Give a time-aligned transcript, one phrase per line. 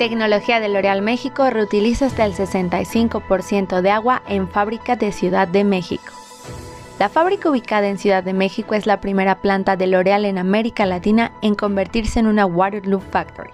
[0.00, 5.62] Tecnología de L'Oreal México reutiliza hasta el 65% de agua en fábrica de Ciudad de
[5.62, 6.10] México.
[6.98, 10.86] La fábrica ubicada en Ciudad de México es la primera planta de L'Oreal en América
[10.86, 13.50] Latina en convertirse en una Waterloo Factory.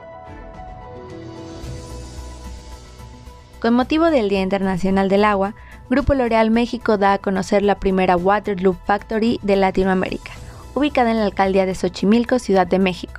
[3.59, 5.57] Con motivo del Día Internacional del Agua,
[5.91, 10.31] Grupo L'Oreal México da a conocer la primera Waterloo Factory de Latinoamérica,
[10.77, 13.16] ubicada en la alcaldía de Xochimilco, Ciudad de México,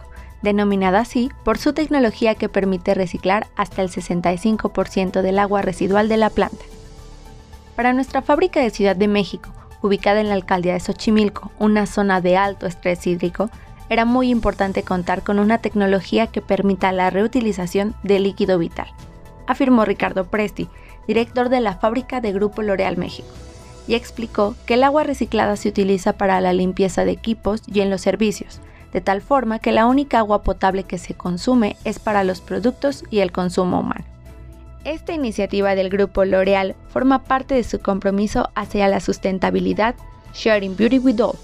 [0.48, 6.16] denominada así por su tecnología que permite reciclar hasta el 65% del agua residual de
[6.16, 6.64] la planta.
[7.76, 9.50] Para nuestra fábrica de Ciudad de México,
[9.82, 13.50] ubicada en la alcaldía de Xochimilco, una zona de alto estrés hídrico,
[13.90, 18.88] era muy importante contar con una tecnología que permita la reutilización de líquido vital,
[19.48, 20.70] afirmó Ricardo Presti,
[21.08, 23.28] director de la fábrica de Grupo L'Oreal México,
[23.86, 27.90] y explicó que el agua reciclada se utiliza para la limpieza de equipos y en
[27.90, 28.62] los servicios,
[28.94, 33.04] de tal forma que la única agua potable que se consume es para los productos
[33.10, 34.06] y el consumo humano.
[34.84, 39.96] Esta iniciativa del grupo L'Oreal forma parte de su compromiso hacia la sustentabilidad
[40.34, 41.38] Sharing Beauty with All,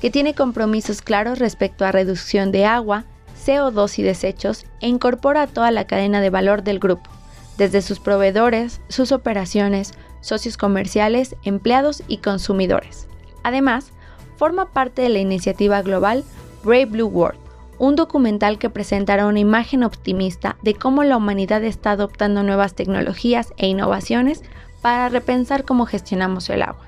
[0.00, 3.04] que tiene compromisos claros respecto a reducción de agua,
[3.44, 7.08] CO2 y desechos e incorpora a toda la cadena de valor del grupo,
[7.56, 13.06] desde sus proveedores, sus operaciones, socios comerciales, empleados y consumidores.
[13.44, 13.92] Además,
[14.36, 16.24] forma parte de la iniciativa global
[16.62, 17.38] Brave Blue World,
[17.78, 23.52] un documental que presentará una imagen optimista de cómo la humanidad está adoptando nuevas tecnologías
[23.56, 24.42] e innovaciones
[24.82, 26.86] para repensar cómo gestionamos el agua.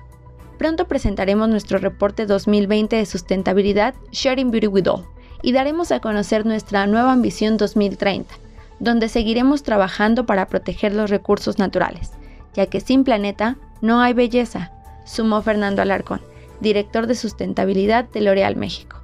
[0.58, 5.06] Pronto presentaremos nuestro reporte 2020 de sustentabilidad Sharing Beauty with All
[5.42, 8.34] y daremos a conocer nuestra nueva ambición 2030,
[8.78, 12.12] donde seguiremos trabajando para proteger los recursos naturales,
[12.52, 14.72] ya que sin planeta no hay belleza,
[15.06, 16.20] sumó Fernando Alarcón,
[16.60, 18.99] director de sustentabilidad de L'Oreal México.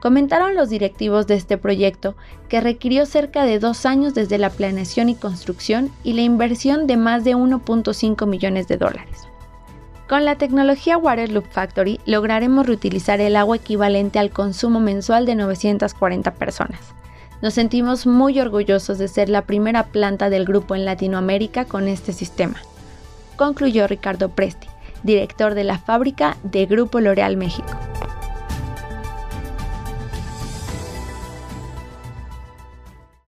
[0.00, 2.14] Comentaron los directivos de este proyecto
[2.48, 6.96] que requirió cerca de dos años desde la planeación y construcción y la inversión de
[6.96, 9.28] más de 1.5 millones de dólares.
[10.08, 16.34] Con la tecnología Waterloop Factory lograremos reutilizar el agua equivalente al consumo mensual de 940
[16.34, 16.80] personas.
[17.42, 22.12] Nos sentimos muy orgullosos de ser la primera planta del grupo en Latinoamérica con este
[22.12, 22.56] sistema,
[23.36, 24.66] concluyó Ricardo Presti,
[25.02, 27.79] director de la fábrica de Grupo L'Oreal México.